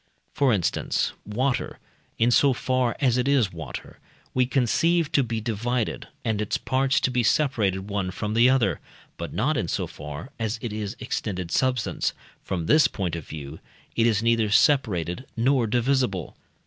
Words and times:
For 0.33 0.51
instance, 0.51 1.13
water, 1.27 1.77
in 2.17 2.31
so 2.31 2.53
far 2.53 2.95
as 2.99 3.19
it 3.19 3.27
is 3.27 3.53
water, 3.53 3.99
we 4.33 4.47
conceive 4.47 5.11
to 5.11 5.21
be 5.21 5.39
divided, 5.39 6.07
and 6.25 6.41
its 6.41 6.57
parts 6.57 6.99
to 7.01 7.11
be 7.11 7.21
separated 7.21 7.87
one 7.87 8.09
from 8.09 8.33
the 8.33 8.49
other; 8.49 8.79
but 9.17 9.31
not 9.31 9.57
in 9.57 9.67
so 9.67 9.85
far 9.85 10.31
as 10.39 10.57
it 10.59 10.73
is 10.73 10.95
extended 10.99 11.51
substance; 11.51 12.13
from 12.41 12.65
this 12.65 12.87
point 12.87 13.15
of 13.15 13.27
view 13.27 13.59
it 13.95 14.07
is 14.07 14.23
neither 14.23 14.49
separated 14.49 15.27
nor 15.37 15.67
divisible. 15.67 16.35